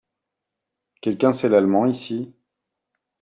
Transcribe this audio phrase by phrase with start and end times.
[1.03, 2.33] Quelqu'un sait l'allemand ici?